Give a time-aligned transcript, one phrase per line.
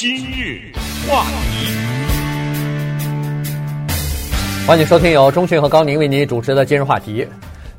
[0.00, 0.62] 今日
[1.06, 1.66] 话题，
[4.66, 7.28] 欢迎收听由钟讯和高宁为您主持的今日话题。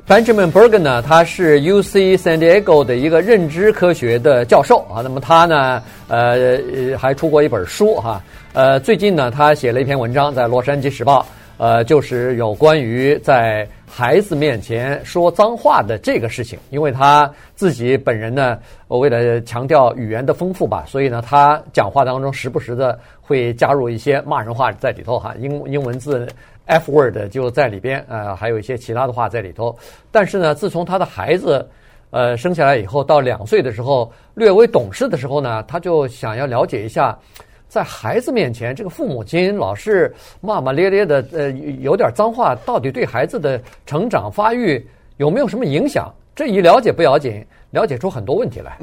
[0.08, 5.02] Benjamin Bergen 呢，他是 UC San Diego 的一个认知科学的教授啊。
[5.02, 8.22] 那么他呢，呃，还出过一本书哈。
[8.54, 11.22] 呃，最近呢，他写了一篇文章在《洛杉矶时报》，
[11.62, 18.57] 呃，就是有关于在孩子面前说脏话的这个事情，因为他自己本人呢，
[18.88, 26.28] 为了强调语言的丰富吧，所以呢，他讲话当中时不时的会加入一些骂人话在里头哈，英英文字
[26.65, 29.78] F word 就在里边，呃，还有一些其他的话在里头。
[30.09, 31.70] 但是呢，自从他的孩子
[32.09, 37.16] 呃生下来以后，到两岁的时候略微懂事的时候呢，他就想要了解一下。
[37.72, 46.14] 在孩子面前，这个父母亲老是骂骂咧咧的，呃，有点脏话，到底对孩子的成长发育有没有什么影响？
[46.36, 48.78] 这一了解不要紧，了解出很多问题来。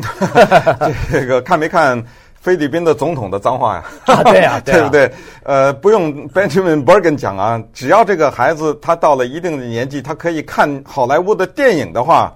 [1.12, 2.02] 这个看没看
[2.40, 3.84] 菲律宾的总统的脏话呀？
[4.06, 5.12] 啊对呀、啊， 对，啊、对不对？
[5.42, 12.34] 呃，不用 Benjamin Bergen 讲啊，只要这个孩子他到了一定的年纪，他可以看好莱坞的电影的话，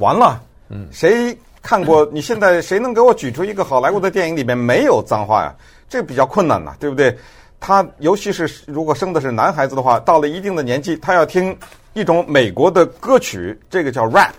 [0.00, 2.06] 完了，嗯，谁看过？
[2.12, 5.54] 你现在谁能给我举出一个好莱坞的电影里面没有脏话呀？
[5.94, 7.16] 这比较困难呐，对不对？
[7.60, 11.56] 他尤其是如果生的是男孩子的话，到了一定的年纪，他要听
[11.92, 14.32] 一种美国的歌曲，这个叫 rap。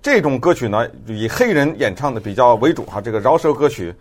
[0.00, 3.94] 这种歌曲呢，以黑人演唱的比较为主哈，这个饶舌歌曲，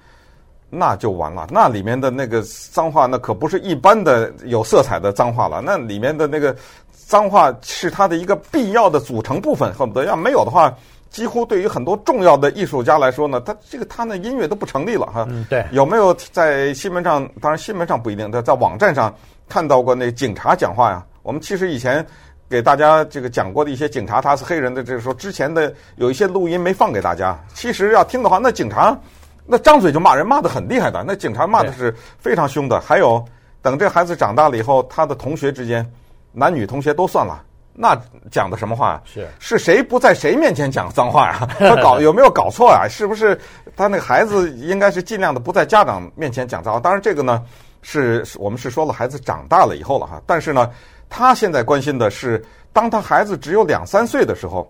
[0.70, 1.46] 那就完了。
[1.52, 5.60] 那里面的那个脏话，那可不是一般的有色彩的脏话了。
[5.60, 6.56] 那里面的那个
[6.94, 10.74] 脏话是它的一个必要的组成部分，恨不得要没有的话。
[11.12, 15.28] 几乎对于很多重要的艺术家来说呢，他这个他那音乐都不成立了哈。
[15.30, 15.64] 嗯，对。
[15.72, 17.30] 有没有在新闻上？
[17.42, 19.14] 当然新闻上不一定，在在网站上
[19.50, 21.06] 看到过那警察讲话呀？
[21.22, 22.04] 我们其实以前
[22.50, 27.38] 给大家这个讲过的一些警察，他是黑人的，就是说之前的有一些录音没放给大家。
[27.54, 28.98] 其实要听的话，那警察
[29.46, 31.04] 那张嘴就骂人，骂得很厉害的。
[31.06, 32.80] 那警察骂的是非常凶的。
[32.80, 33.24] 还有，
[33.62, 35.86] 等这孩子长大了以后，他的同学之间，
[36.32, 37.44] 男女同学都算了。
[37.74, 39.02] 那讲的什么话？
[39.06, 41.48] 是是谁不在谁面前讲脏话呀？
[41.58, 42.86] 他搞有没有搞错啊？
[42.90, 43.40] 是不是
[43.76, 46.80] 他那个孩子应该是尽量的不在家长面前讲脏话？
[46.80, 47.42] 当然这个呢
[47.82, 50.22] 是我们是说了孩子长大了以后了哈。
[50.28, 50.70] 但是呢，
[51.10, 52.44] 他现在关心的是，
[52.74, 54.70] 当他孩子只有两三岁的时候，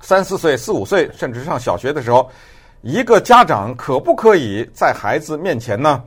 [0.00, 2.30] 三四岁、四五岁，甚至上小学的时候，
[2.82, 6.02] 一个家长可不可以在孩子面前呢？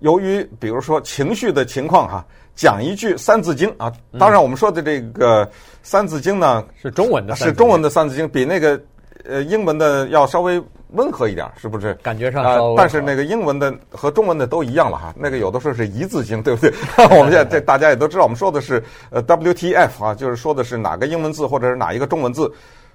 [0.00, 2.24] 由于比如说情绪的情况哈。
[2.56, 5.46] 讲一句《三字经》啊，当然我们说的这个
[5.82, 8.80] 《三字经》呢是中文的，是中文的《三字经》，比那个
[9.24, 10.60] 呃英文的要稍微
[10.92, 11.92] 温和一点，是不是？
[12.02, 12.42] 感觉上
[12.74, 15.14] 但是那个英文的和中文的都一样了哈。
[15.18, 16.72] 那个有的时候是一字经，对不对？
[17.18, 22.50] 我们现在这大家也都知道，我们说的是呃 WTF 啊，就是说的是哪个英文字或者是哪一个中文字，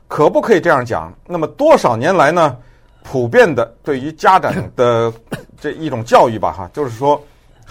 [0.08, 1.14] 可不可以这样讲？
[1.28, 2.58] 那么多少年来呢，
[3.04, 5.14] 普遍的对于家长的
[5.60, 7.22] 这一种教育吧，哈，就是说。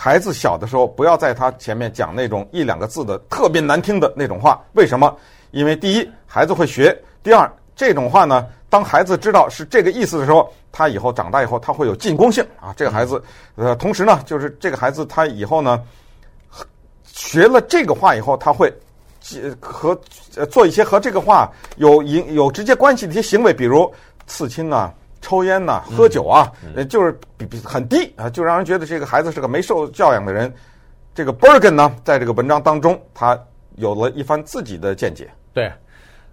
[0.02, 4.58] 孩子小的时候，不要在他前面讲那种一两个字的特别难听的那种话。
[4.72, 5.14] 为什么？
[5.50, 6.90] 因为第一，孩子会学；
[7.22, 7.46] 第二，
[7.76, 12.72] 这种话呢，当孩子知道是这个意思的时候，他以后长大以后，他会有进攻性啊。
[12.74, 13.22] 这个孩子，
[13.56, 15.78] 呃，同时呢，就是这个孩子他以后呢，
[17.04, 18.72] 学了这个话以后，他会
[19.60, 19.94] 和
[20.50, 21.46] 做一些和这个话
[21.76, 23.92] 有影有直接关系的一些行为，比如
[24.26, 24.90] 刺青啊。
[25.20, 30.52] 抽烟呐、喝酒啊，呃、就是比比很低啊，就让人觉得这个孩子是个没受教养的人。
[31.14, 33.38] 这个 Bergen 呢，在这个文章当中，他
[33.76, 35.28] 有了一番自己的见解。
[35.52, 35.70] 对，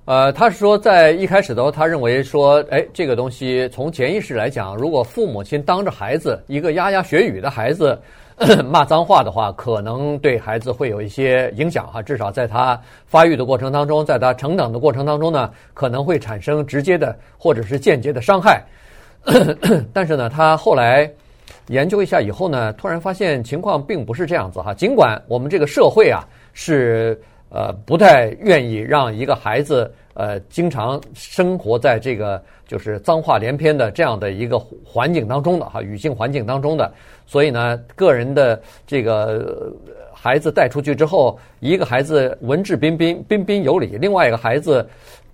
[0.05, 7.99] 呃，他是说，在一开始的时候，他认为说，哎，这个东西从潜意识来讲，如果父母亲当着孩子一个牙牙学语的孩子
[8.69, 12.03] 骂脏话的话，可能对孩子会有一些影响哈。
[12.03, 18.63] 至少在他发育的过程当中，在他成长的过程当中呢，可能会产生直接的或者是间接的伤害。
[19.91, 21.11] 但是呢，他后来
[21.69, 24.71] 研究一下以后呢，突然发现情况并不是这样子哈。
[24.71, 26.23] 尽管我们这个社会啊
[26.53, 27.19] 是
[27.49, 36.91] 呃不太愿意让一个孩子呃经常生活在这个就是脏话连篇的这样的一个环境当中的哈语境环境当中的，
[37.27, 39.71] 所以呢，个人的这个
[40.11, 44.83] 孩子带出去之后，一个孩子文质彬彬、彬彬有礼，另外一个孩子。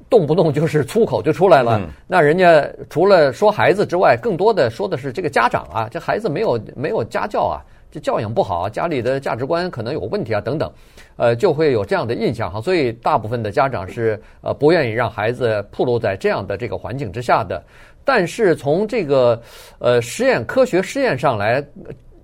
[0.09, 7.57] 动不动就是粗口就出来了，那人家除了说孩子之外，更多的说的是这个家长啊，这孩子没有没有家教啊，
[7.89, 10.71] 这教养不好啊，家里的价值观可能有问题啊，等等，
[11.15, 12.61] 呃，就会有这样的印象哈。
[12.61, 17.63] 所以大部分的家长是呃不愿意让孩子暴露在这样的这个环境之下的。
[18.03, 19.41] 但是从这个
[19.79, 21.63] 呃实验科学实验上来，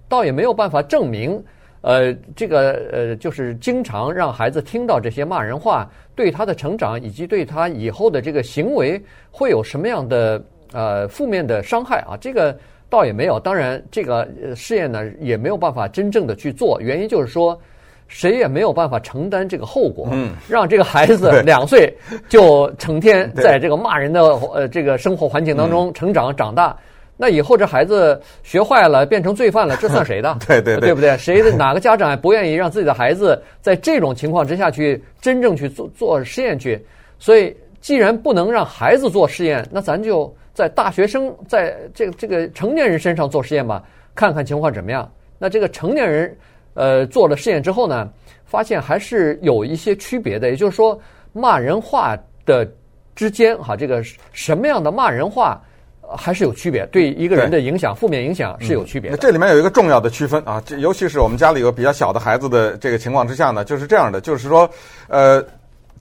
[0.07, 1.43] 倒也没有办法证明。
[1.81, 10.43] 呃，这个呃，就是经常让孩子听到这些骂人话，对他的成长以及对他以后的这个行为会有什么样的
[10.73, 12.17] 呃负面的伤害啊？
[12.19, 12.53] 这个
[12.89, 13.39] 倒也没有。
[13.39, 14.27] 当然，这个
[14.57, 17.57] 试验呢也没有办法真正的去做，原因就是说，
[18.09, 20.09] 谁也没有办法承担这个后果。
[20.11, 21.95] 嗯，让这个孩子两岁
[22.27, 24.21] 就成天在这个骂人的
[24.53, 26.75] 呃这个生活环境当中成长长大。
[27.21, 30.37] 那以后这孩子学坏了，变成罪犯了，这算谁的？
[30.47, 31.17] 对对对，对不对？
[31.17, 36.83] 谁的哪个家长也不愿意让自己的孩子在这种情况之下去真正去做做实验去？
[37.19, 43.83] 所以，既然不能让孩子做实验，那咱就在大学生在这个这个成年人身上做实验吧，
[44.15, 45.11] 看看情况怎么样。
[45.37, 46.37] 那这个成年人
[46.73, 48.09] 呃做了试验之后呢，
[48.45, 50.99] 发现还是有一些区别的，也就是说，
[51.33, 52.69] 骂人话的
[53.15, 55.61] 之间哈，这个什么样的骂人话？
[56.17, 59.15] 还是有区别，对一个人的影响，负面影响是有区别的。
[59.15, 64.67] 那这里面有一个重要的区分啊，这尤其是我们家里有比较小的孩子的这个情况之下呢，就是这样的，就是说，
[65.07, 65.39] 呃，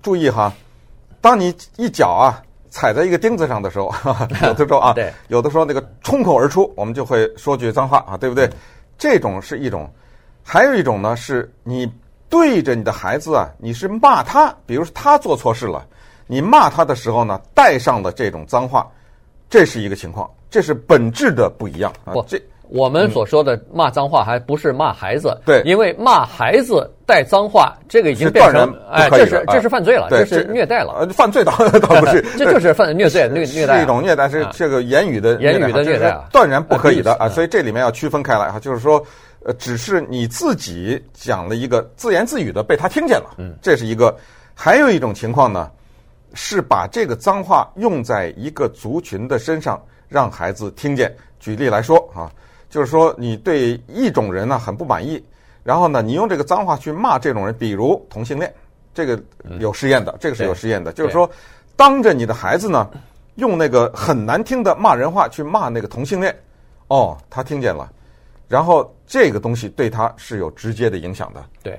[0.00, 0.50] 注意哈，
[1.20, 3.93] 当你一脚啊踩在一个钉子上的时候，
[4.47, 8.49] 有的时候啊， 对，有的时候那个冲口而出，我们就会说句脏话啊，对不对？
[8.97, 9.87] 这种是一种，
[10.50, 11.86] 还有一种呢，是你
[12.30, 15.84] 对着你的孩子啊，你是骂他，比如说他做错事了，
[16.26, 18.86] 你骂他的时候呢，带上了这种脏话。
[19.50, 22.14] 这是一个情况，这是本质的不一样啊！
[22.14, 22.40] 不，这
[22.70, 30.94] 我们所说的骂脏话还不是骂孩子，对，因为骂孩子带脏话，这个已经变成哎，这是这是犯罪了，这是虐待了。
[30.98, 37.28] 呃，犯罪倒 倒不是， 这就是犯虐罪虐虐待， 是一种虐待，是这个言语的言语的虐待，断然不可以的啊！
[37.28, 39.02] 所以这里面要区分开来啊，就是说，
[39.44, 44.17] 呃，只是你自己讲了一个自言自语的被他听见了，嗯，这是一个，
[44.55, 45.70] 还有一种情况呢。
[46.35, 51.12] 是把这个脏话用在一个族群的身上，让孩子听见。
[51.40, 52.31] 举例来说啊，
[52.69, 55.25] 就是说你对一种人呢很不满意，
[55.64, 58.55] 然后呢你用这个脏话去骂这种人，比如同性恋，
[58.93, 59.19] 这个
[59.58, 61.29] 有实验的，这个是有实验的，就是说
[61.76, 62.91] 当着你的孩子呢，
[63.37, 66.38] 用那个很难听的骂人话去骂那个同性恋，
[66.88, 67.91] 哦，他听见了，
[68.48, 71.44] 然后这个东西对他是有直接的影响的。
[71.62, 71.78] 对。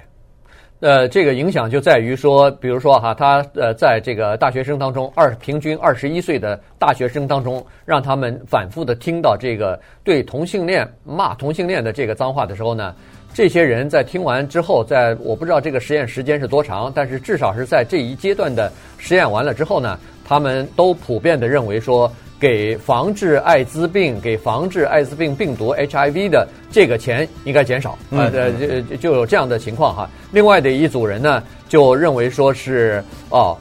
[0.81, 12.95] 呃，这个影响就在于说，比如说哈，他呃，在这个大学生当中，二平均二十一岁的大学生当中，让他们反复的听到这个对同性恋骂同性恋的这个脏话的时候呢，
[13.33, 22.09] 这些人在听完之后，在我不知道这个实验时间是多长，但是至少是在这一阶段的实验完了之后呢，他们都普遍的认为说。
[22.39, 28.49] 给防治艾滋病、给防治艾滋病病毒 HIV 的这个钱应该减少，呃，
[28.89, 30.09] 就就有这样的情况哈。
[30.31, 33.57] 另外的一组人呢，就认为说是哦，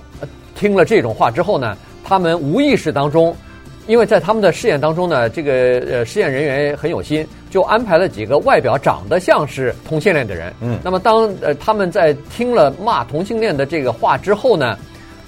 [0.55, 3.35] 听了这种话之后呢，他们无意识当中，
[3.89, 5.53] 因为在他们的试验当中呢，这个
[5.91, 10.53] 呃试验人员很有心，就安排了几个外表长得像是同性恋的人。
[10.61, 14.79] 嗯，那么当呃他们在听了骂同性恋的这个话之后呢，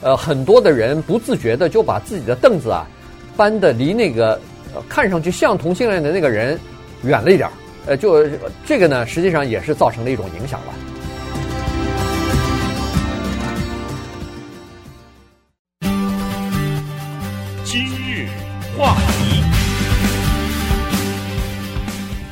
[0.03, 2.87] 呃，很多的人不自觉的就把自己的凳子啊。
[3.37, 4.41] 搬的离那个
[4.89, 6.59] 看上去像同性恋的那个人
[7.03, 7.53] 远了一点儿，
[7.87, 8.27] 呃，就
[8.67, 10.75] 这个呢，实际上也是造成了一种影响吧。
[17.65, 18.29] 今日
[18.77, 19.43] 话题，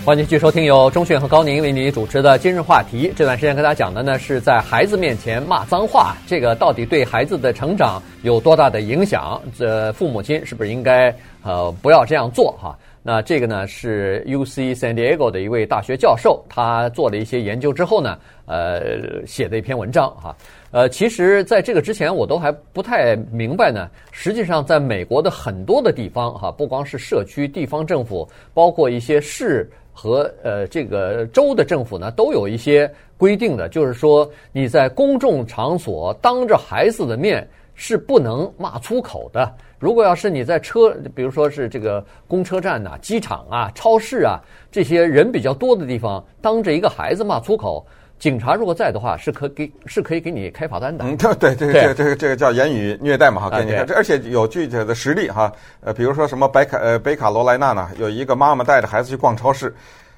[0.08, 3.08] 欢迎继续收听由钟迅和高宁为你主持的《今日话题》。
[3.14, 9.38] 这段时间跟大家讲的呢，是在孩子面前骂脏话，这个到底对孩子的成长有多大的影响？
[9.54, 12.74] 这父母亲是不是应该呃不要这样做哈？
[13.02, 20.34] 那这个呢是 UC San Diego 的一位大学教授，他做了一些研究之后呢，呃写的一篇文章哈。
[20.70, 23.90] 呃，其实在这个之前我都还不太明白呢。
[24.10, 37.44] 实际上，在美国的很多的地方哈，不光是社区、地方政府，包括一些市和呃这个州的政府呢，都有一些规定的，就是说你在公众场所当着孩子的面。
[37.80, 39.54] 是不能骂粗口的。
[39.78, 47.86] 如果要是你在车，比如说是这个公车站呐、机场啊、超市啊这些人比较多的地方，当着一个孩子骂粗口，
[48.18, 51.04] 警察如果在的话，是可给是可以给你开罚单的。
[51.04, 53.86] 嗯， 对对，这个这个这个这个叫言语虐待嘛哈，给你看。
[53.86, 59.74] 这而且有具体的实例哈，呃，比如说什么北卡呃北卡罗来纳呢，有一个妈妈带着孩子去逛超市，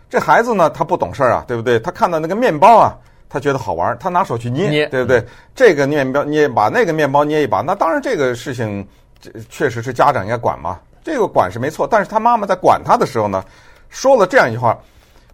[0.09, 1.79] 这孩子呢他不懂事儿啊，对不对？
[1.79, 2.97] 他看到那个面包啊。
[3.33, 5.25] 他觉得好玩，他拿手去捏，捏对不对？
[5.55, 8.85] 这个面包捏一把，那个面包捏一把，那当然这个事情，
[9.21, 10.81] 这确实是家长应该管嘛。
[11.05, 13.45] 这个管是没错，但是他妈妈在管他的时候呢，
[13.89, 14.77] 说了这样一句话：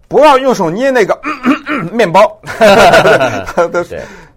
[0.09, 1.19] 不要用手捏那个
[1.93, 2.41] 面包。
[3.73, 3.85] 对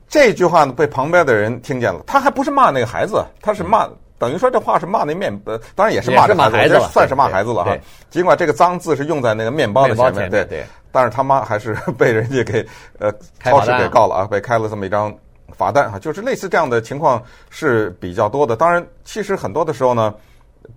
[0.07, 3.87] 这句话呢，被旁边的人听见了，他还不是骂那个孩子，他是骂。
[4.17, 7.77] 等于说这话是骂那面，呃，当然也是骂这孩子，算是骂孩子了哈。
[8.09, 10.65] 尽管这个脏字是用在那个面包的前面，对对。
[10.91, 12.67] 但是他妈还是被人家给
[12.97, 13.09] 呃
[13.41, 15.15] 超市给告了啊，被开了这么一张
[15.55, 15.97] 罚单啊。
[15.97, 18.57] 就是类似这样的情况是比较多的。
[18.57, 20.13] 当然，其实很多的时候呢，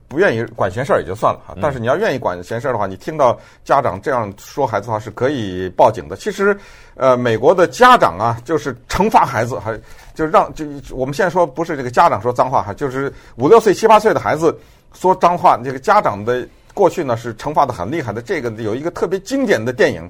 [0.08, 6.16] 不愿意管闲事儿也就算了哈，但是你要愿意管闲事儿的话，你听到家长这样说孩子的话是可以报警的。
[6.16, 6.54] 其实，
[6.94, 9.78] 呃，美国的家长啊，就是惩罚孩子，还
[10.14, 14.54] 就让就我们现在说不是这个家长说脏话哈，就是五六岁、七八岁的孩子
[14.92, 18.20] 说脏话，这个家长的过去呢是惩罚的很厉害的。
[18.20, 20.06] 这个有一个特别经典的电影，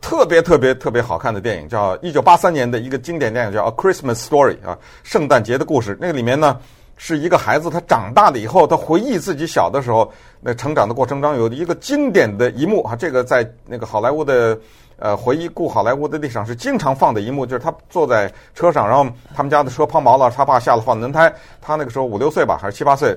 [0.00, 5.96] 特别特别特别好看的电影，叫一九八三年的一个经典电影，叫《A Christmas Story》啊，圣诞节的故事。
[6.00, 6.58] 那个里面呢。
[6.96, 10.10] 是一个孩子，他长大了以后，他回忆自己小的时候
[10.40, 12.96] 那成长的过程中，有一个经典的一幕啊。
[12.96, 14.58] 这个在那个好莱坞的
[14.98, 21.30] 呃回忆故好莱坞的历史上是经常放的一幕，就是他坐在车上，然后他们家的车抛锚了，他爸下来换轮胎。
[21.60, 23.14] 他那个时候五六岁吧，还是七八岁，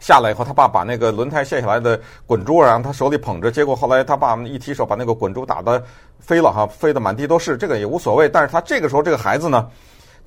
[0.00, 5.80] 下来以后，他爸把那个轮胎卸下来的滚珠，然后他手里捧着，结果后来他爸一提手，把那个滚珠打得
[6.18, 7.56] 飞了哈，飞得满地都是。
[7.56, 9.68] 这个也无所谓，但是他这个时候这个孩子呢。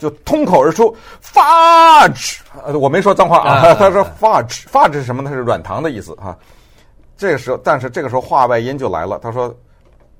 [0.01, 2.39] 就通口而出，fudge，
[2.79, 5.23] 我没说脏话啊，他说 fudge，fudge 是什么？
[5.23, 6.35] 它是软糖的意思啊。
[7.15, 9.55] 这个时候，但是这个时候话外音就来了，他说，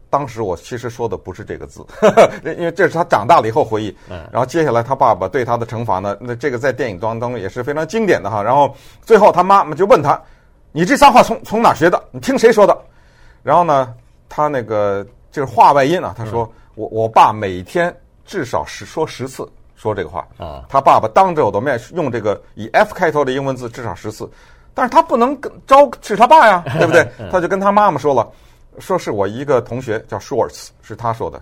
[0.08, 1.84] 当时我其实说的不是这个字，
[2.46, 3.98] 因为这是他长大了以后回忆。
[4.32, 8.44] 然后接下来他爸爸对他的惩罚呢，那这个在电影当中也是非常经典的哈。
[8.44, 10.22] 然后最后他妈妈就问他，
[10.72, 12.00] 你这仨话从从哪学的？
[12.12, 12.78] 你听谁说的？
[13.42, 13.92] 然后呢，
[14.30, 17.92] 他那个就是话外音啊，他说我我爸每天
[18.26, 19.50] 至少是说十次。
[19.82, 24.30] 说这个话啊，他爸爸当着我的面用这个以 F 开头的英文字至少十次，
[24.76, 25.36] 但是他不能
[25.66, 27.08] 招是他爸呀， 对不对？
[27.32, 28.30] 他就跟他妈妈说了，
[28.78, 31.42] 说是我一个同学叫 Schwartz，是他说的。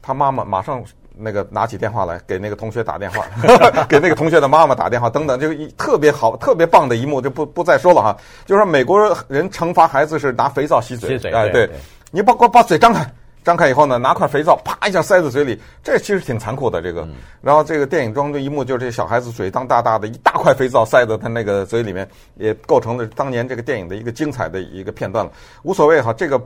[0.00, 0.80] 他妈妈马上
[1.16, 3.26] 那个拿起电话来给那个同学打电话，
[3.90, 8.16] 给那个同学的妈妈打电话，等等，就一特别好、特别棒的一幕，就不不再说了哈。
[8.46, 11.68] 就是说美国人惩罚孩子是拿肥皂洗嘴，哎，对，
[12.12, 13.04] 你把把把嘴张开。
[13.44, 16.82] 张开以后呢，拿块肥皂啪一下塞在嘴里，这其实挺残酷的。
[16.82, 17.08] 这个，
[17.40, 25.32] 然后这个电影中的一幕就是这小孩子嘴当大大的，一大块肥皂塞到他那个嘴里面，也构成了当年这个电影的一个精彩的一个片段了。
[25.62, 26.40] 无所谓哈，这个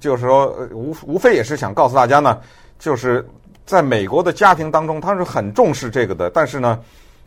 [0.00, 2.38] 就是说无无非也是想告诉大家呢，
[2.78, 3.26] 就是
[3.64, 6.28] 在美国的家庭当中，他是很重视这个的。
[6.28, 6.78] 但是呢，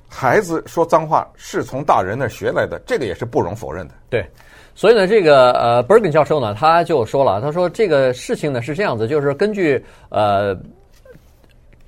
[0.10, 3.94] 孩子说脏话是从大人那学来的，这个也是不容否认的。
[4.10, 4.26] 对。
[4.74, 10.56] 所以呢，这个呃，Bergen 教授呢，他就说了，他说这个事情呢是这样子，就是根据呃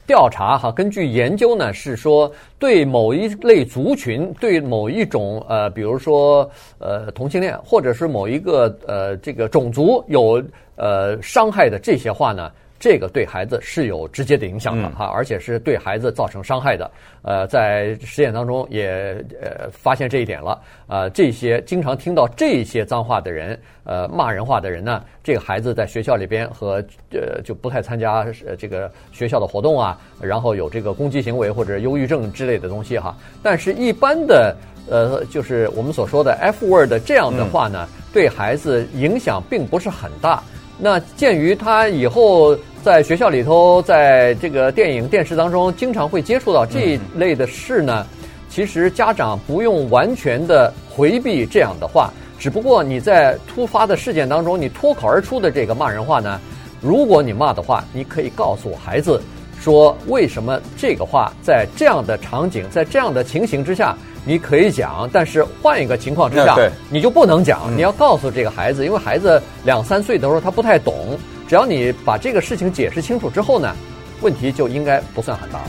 [0.08, 6.50] 调查哈，根据研究呢是说，对某一类族群，对某一种呃，比如说
[6.80, 10.44] 呃同性恋，或者是某一个呃这个种族有
[10.76, 12.52] 呃伤害的这些话呢。
[12.80, 16.90] 这个对孩子是有直接的影响的哈，而且是对孩子造成伤害的。
[17.22, 20.58] 呃，在实验当中也呃发现这一点了。
[20.88, 26.82] 呃，这些经常听到这些脏话的人，呃，骂人话的人呢，这个孩子在学校里边和
[27.12, 28.26] 呃就不太参加
[28.58, 33.14] 这个学校的活动啊，然后有这个攻击行为或者忧郁症之类的东西哈。
[33.44, 34.56] 但是，一般的
[34.90, 40.42] 呃，就是我们所说的 F word 这样的话呢，对孩子影响并不是很大。
[40.82, 48.08] 那鉴于他以后在学校里头，在这个电影、电视当中经常会接触到这一类的事呢，
[48.50, 52.10] 其实家长不用完全的回避这样的话，
[52.40, 56.40] 只不过你在突发的事件当中，你脱口而出的这个骂人话呢，
[56.80, 59.22] 如果你骂的话，你可以告诉孩子
[59.60, 63.98] 说，为什么这个话在这样的场景、在这样的情形之下。
[64.26, 66.56] 你可以讲，但是换一个情况之下，
[66.90, 67.76] 你就不能讲。
[67.76, 73.76] 你要告诉这个孩子，因为孩子两三岁的时候他不太懂，只要你把这个事情解释清楚之后呢，
[74.22, 75.68] 问题就应该不算很大了。